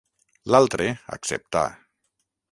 L'altre 0.53 0.87
acceptà. 1.17 1.63